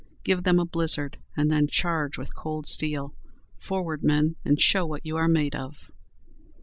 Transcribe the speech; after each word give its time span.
Give 0.23 0.41
them 0.41 0.57
a 0.59 0.65
blizzard 0.65 1.19
and 1.37 1.51
then 1.51 1.67
charge 1.67 2.17
with 2.17 2.35
cold 2.35 2.65
steel! 2.65 3.13
Forward, 3.59 4.01
men, 4.03 4.35
and 4.43 4.59
show 4.59 4.83
what 4.83 5.05
you 5.05 5.15
are 5.15 5.27
made 5.27 5.53
of!" 5.53 5.91